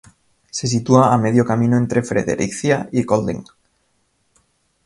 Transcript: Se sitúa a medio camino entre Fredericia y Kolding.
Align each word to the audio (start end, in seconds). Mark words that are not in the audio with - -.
Se 0.57 0.65
sitúa 0.73 1.03
a 1.13 1.17
medio 1.25 1.43
camino 1.49 1.75
entre 1.83 2.01
Fredericia 2.09 2.77
y 2.97 2.99
Kolding. 3.09 3.43